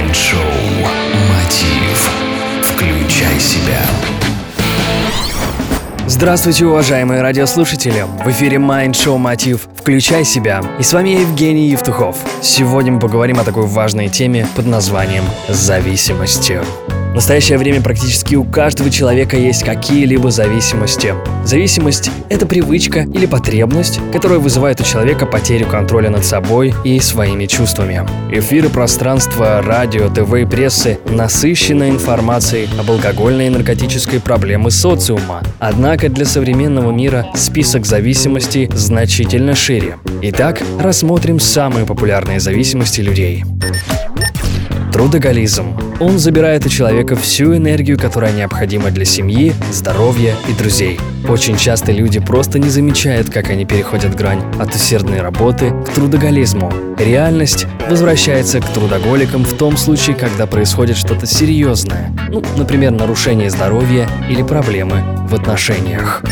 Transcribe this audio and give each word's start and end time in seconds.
Майнд-шоу 0.00 0.40
«Мотив». 1.28 2.10
Включай 2.62 3.38
себя. 3.38 3.82
Здравствуйте, 6.06 6.64
уважаемые 6.64 7.20
радиослушатели! 7.20 8.06
В 8.24 8.30
эфире 8.30 8.56
Mind 8.56 8.92
Show 8.92 9.18
Мотив 9.18 9.68
«Включай 9.76 10.24
себя» 10.24 10.62
и 10.78 10.82
с 10.82 10.94
вами 10.94 11.10
Евгений 11.10 11.68
Евтухов. 11.68 12.16
Сегодня 12.40 12.92
мы 12.92 12.98
поговорим 12.98 13.40
о 13.40 13.44
такой 13.44 13.66
важной 13.66 14.08
теме 14.08 14.46
под 14.56 14.66
названием 14.66 15.24
«Зависимости». 15.48 16.60
В 17.10 17.14
настоящее 17.14 17.58
время 17.58 17.82
практически 17.82 18.36
у 18.36 18.44
каждого 18.44 18.88
человека 18.88 19.36
есть 19.36 19.64
какие-либо 19.64 20.30
зависимости. 20.30 21.12
Зависимость– 21.44 22.08
это 22.28 22.46
привычка 22.46 23.00
или 23.00 23.26
потребность, 23.26 23.98
которая 24.12 24.38
вызывает 24.38 24.80
у 24.80 24.84
человека 24.84 25.26
потерю 25.26 25.66
контроля 25.66 26.08
над 26.08 26.24
собой 26.24 26.72
и 26.84 27.00
своими 27.00 27.46
чувствами. 27.46 28.06
Эфиры 28.30 28.68
пространства, 28.68 29.60
радио, 29.60 30.08
ТВ 30.08 30.32
и 30.34 30.44
прессы 30.44 31.00
насыщены 31.08 31.90
информацией 31.90 32.68
об 32.78 32.88
алкогольной 32.88 33.48
и 33.48 33.50
наркотической 33.50 34.20
проблеме 34.20 34.70
социума. 34.70 35.42
Однако 35.58 36.08
для 36.10 36.24
современного 36.24 36.92
мира 36.92 37.26
список 37.34 37.86
зависимостей 37.86 38.70
значительно 38.72 39.56
шире. 39.56 39.96
Итак, 40.22 40.62
рассмотрим 40.78 41.40
самые 41.40 41.86
популярные 41.86 42.38
зависимости 42.38 43.00
людей. 43.00 43.44
Трудоголизм. 44.92 45.76
Он 46.00 46.18
забирает 46.18 46.66
у 46.66 46.68
человека 46.68 47.14
всю 47.14 47.56
энергию, 47.56 47.98
которая 47.98 48.32
необходима 48.32 48.90
для 48.90 49.04
семьи, 49.04 49.52
здоровья 49.72 50.34
и 50.48 50.52
друзей. 50.52 50.98
Очень 51.28 51.56
часто 51.56 51.92
люди 51.92 52.18
просто 52.18 52.58
не 52.58 52.68
замечают, 52.68 53.30
как 53.30 53.50
они 53.50 53.64
переходят 53.64 54.14
грань 54.16 54.42
от 54.58 54.74
усердной 54.74 55.20
работы 55.20 55.70
к 55.70 55.90
трудоголизму. 55.90 56.72
Реальность 56.98 57.66
возвращается 57.88 58.60
к 58.60 58.68
трудоголикам 58.68 59.44
в 59.44 59.54
том 59.54 59.76
случае, 59.76 60.16
когда 60.16 60.46
происходит 60.46 60.96
что-то 60.96 61.26
серьезное, 61.26 62.12
ну, 62.28 62.42
например, 62.56 62.90
нарушение 62.90 63.50
здоровья 63.50 64.08
или 64.28 64.42
проблемы 64.42 65.02
в 65.28 65.34
отношениях. 65.34 66.24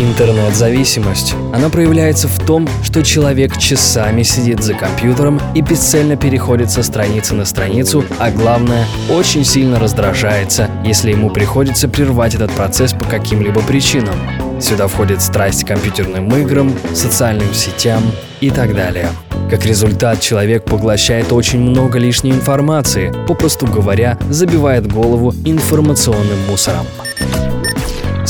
Интернет-зависимость. 0.00 1.34
Она 1.52 1.68
проявляется 1.68 2.26
в 2.26 2.38
том, 2.46 2.66
что 2.82 3.02
человек 3.02 3.58
часами 3.58 4.22
сидит 4.22 4.62
за 4.62 4.72
компьютером 4.72 5.38
и 5.54 5.60
бесцельно 5.60 6.16
переходит 6.16 6.70
со 6.70 6.82
страницы 6.82 7.34
на 7.34 7.44
страницу, 7.44 8.02
а 8.18 8.30
главное, 8.30 8.86
очень 9.10 9.44
сильно 9.44 9.78
раздражается, 9.78 10.70
если 10.86 11.10
ему 11.10 11.28
приходится 11.28 11.86
прервать 11.86 12.34
этот 12.34 12.50
процесс 12.52 12.94
по 12.94 13.04
каким-либо 13.04 13.60
причинам. 13.60 14.14
Сюда 14.58 14.88
входит 14.88 15.20
страсть 15.20 15.64
к 15.64 15.68
компьютерным 15.68 16.34
играм, 16.34 16.72
социальным 16.94 17.52
сетям 17.52 18.02
и 18.40 18.50
так 18.50 18.74
далее. 18.74 19.10
Как 19.50 19.66
результат, 19.66 20.22
человек 20.22 20.64
поглощает 20.64 21.30
очень 21.30 21.60
много 21.60 21.98
лишней 21.98 22.32
информации, 22.32 23.12
попросту 23.28 23.66
говоря, 23.66 24.16
забивает 24.30 24.90
голову 24.90 25.34
информационным 25.44 26.38
мусором. 26.48 26.86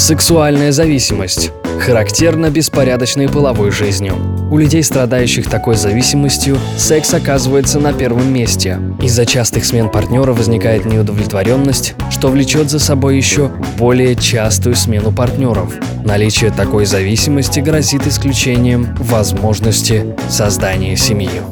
Сексуальная 0.01 0.73
зависимость 0.73 1.53
характерна 1.79 2.49
беспорядочной 2.49 3.29
половой 3.29 3.71
жизнью. 3.71 4.15
У 4.51 4.57
людей, 4.57 4.83
страдающих 4.83 5.49
такой 5.49 5.77
зависимостью, 5.77 6.57
секс 6.79 7.13
оказывается 7.13 7.79
на 7.79 7.93
первом 7.93 8.33
месте. 8.33 8.81
Из-за 9.03 9.27
частых 9.27 9.67
смен 9.67 9.91
партнера 9.91 10.33
возникает 10.33 10.87
неудовлетворенность, 10.87 11.95
что 12.11 12.29
влечет 12.29 12.71
за 12.71 12.79
собой 12.79 13.19
еще 13.19 13.49
более 13.77 14.17
частую 14.17 14.75
смену 14.75 15.13
партнеров. 15.13 15.75
Наличие 16.03 16.51
такой 16.51 16.87
зависимости 16.87 17.61
грозит 17.61 18.07
исключением 18.07 18.97
возможности 18.99 20.17
создания 20.31 20.97
семьи. 20.97 21.43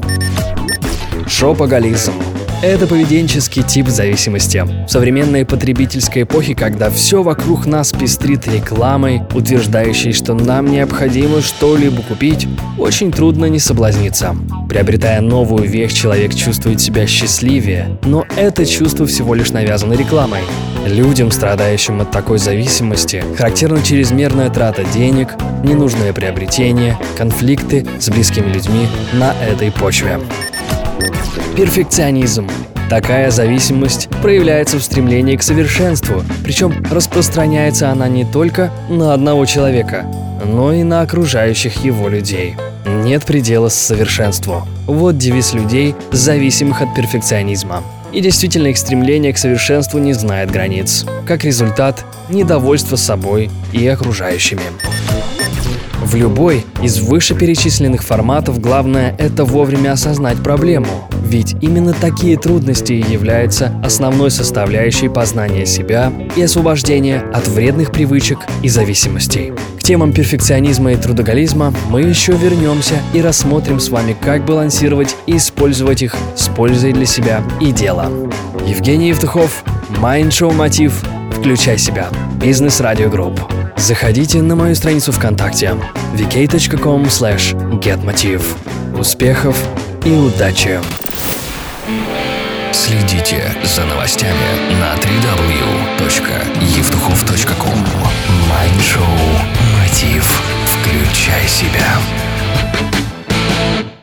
Шопоголизм 1.27 2.15
это 2.63 2.87
поведенческий 2.89 3.63
тип 3.63 3.89
зависимости. 3.89 4.65
В 4.87 4.89
современной 4.89 5.45
потребительской 5.45 6.23
эпохе, 6.23 6.55
когда 6.55 6.91
все 6.91 7.23
вокруг 7.23 7.67
нас 7.67 7.93
пестрит 7.93 8.49
рекламой, 8.49 9.23
утверждающей, 9.33 10.13
что 10.13 10.35
нам 10.35 10.67
необходимо 10.67 11.41
что-либо 11.41 12.03
купить, 12.03 12.49
очень 12.77 13.13
трудно 13.13 13.45
не 13.47 13.61
соблазниться. 13.61 14.37
Приобретая 14.69 15.21
новую 15.21 15.69
вещь, 15.69 15.93
человек 15.93 16.35
чувствует 16.35 16.81
себя 16.81 17.07
счастливее, 17.07 17.99
но 18.05 18.27
это 18.37 18.67
чувство 18.67 19.07
всего 19.07 19.35
лишь 19.35 19.51
навязано 19.51 19.93
рекламой. 19.93 20.41
Людям, 20.85 21.31
страдающим 21.31 22.01
от 22.01 22.11
такой 22.11 22.39
зависимости, 22.39 23.23
характерна 23.37 23.83
чрезмерная 23.83 24.51
трата 24.51 24.85
денег, 24.93 25.29
ненужное 25.63 26.13
приобретение, 26.13 26.99
конфликты 27.17 27.87
с 28.01 28.09
близкими 28.09 28.53
людьми 28.53 28.89
на 29.13 29.33
этой 29.45 29.71
почве. 29.71 30.19
Перфекционизм. 31.57 32.49
Такая 32.89 33.31
зависимость 33.31 34.09
проявляется 34.23 34.79
в 34.79 34.83
стремлении 34.83 35.37
к 35.37 35.43
совершенству, 35.43 36.23
причем 36.43 36.85
распространяется 36.91 37.91
она 37.91 38.09
не 38.09 38.25
только 38.25 38.71
на 38.89 39.13
одного 39.13 39.45
человека, 39.45 40.07
но 40.45 40.73
и 40.73 40.83
на 40.83 41.03
окружающих 41.03 41.85
его 41.85 42.09
людей. 42.09 42.57
Нет 42.87 43.25
предела 43.25 43.69
совершенству. 43.69 44.67
Вот 44.87 45.19
девиз 45.19 45.53
людей, 45.53 45.95
зависимых 46.13 46.81
от 46.81 46.95
перфекционизма. 46.95 47.83
И 48.13 48.21
действительно, 48.21 48.69
их 48.69 48.79
стремление 48.79 49.35
к 49.35 49.39
совершенству 49.39 49.99
не 49.99 50.15
знает 50.15 50.51
границ. 50.51 51.05
Как 51.27 51.45
результат, 51.45 52.07
недовольство 52.31 52.97
собой 52.97 53.51
и 53.73 53.87
окружающими. 53.87 54.63
В 56.03 56.15
любой 56.15 56.65
из 56.81 57.01
вышеперечисленных 57.01 58.03
форматов 58.03 58.61
главное– 58.61 59.15
это 59.19 59.45
вовремя 59.45 59.93
осознать 59.93 60.43
проблему. 60.43 61.08
Ведь 61.29 61.57
именно 61.61 61.93
такие 61.93 62.39
трудности 62.39 62.95
и 62.95 63.13
являются 63.13 63.79
основной 63.85 64.31
составляющей 64.31 65.11
познания 65.11 65.67
себя 65.67 66.11
и 66.37 66.43
освобождения 66.43 67.21
от 67.21 67.47
вредных 67.49 67.93
привычек 67.93 68.39
и 68.63 68.71
зависимостей. 68.71 69.53
К 69.79 69.83
темам 69.83 70.15
перфекционизма 70.15 70.93
и 70.93 70.97
трудоголизма 70.97 71.75
мы 71.91 72.01
еще 72.01 72.33
вернемся 72.33 72.95
и 73.13 73.21
рассмотрим 73.21 73.79
с 73.79 73.91
вами, 73.91 74.17
как 74.19 74.47
балансировать 74.47 75.15
и 75.27 75.37
использовать 75.37 76.03
их 76.03 76.17
с 76.35 76.49
пользой 76.49 76.95
для 76.95 77.05
себя 77.05 77.43
и 77.61 77.73
дела. 77.73 78.11
Евгений 78.67 79.09
Евтухов, 79.09 79.65
Шоу 80.01 80.55
Мотив, 80.55 81.05
Включай 81.33 81.79
себя. 81.79 82.09
Бизнес 82.41 82.81
Радио 82.81 83.11
Групп. 83.11 83.39
Заходите 83.77 84.43
на 84.43 84.57
мою 84.57 84.75
страницу 84.75 85.13
ВКонтакте 85.13 85.77
vk.com 86.15 87.05
slash 87.05 87.55
getmotiv. 87.81 88.43
Успехов 88.99 89.57
и 90.05 90.11
удачи! 90.11 90.81
Следите 92.73 93.57
за 93.65 93.85
новостями 93.85 94.49
на 94.81 94.95
www.evtuchov.com 94.95 97.87
Майншоу 98.49 99.19
«Мотив». 99.75 100.43
Включай 100.67 101.49
себя. 101.49 101.99